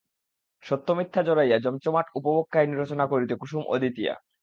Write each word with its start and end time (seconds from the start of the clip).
সত্যমিথ্যা 0.63 1.21
জড়াইয়া 1.27 1.57
জমজমাট 1.59 2.07
উপভোগ 2.17 2.45
কাহিনী 2.53 2.73
রচনা 2.75 3.05
করিতে 3.11 3.33
কুসুম 3.41 3.63
অদ্বিতীয়া। 3.73 4.13